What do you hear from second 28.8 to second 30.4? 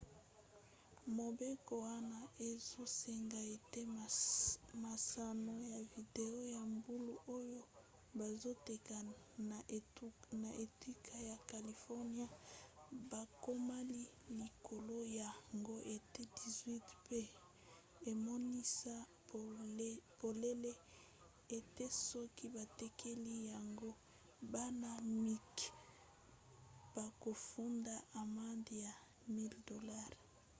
ya 1000$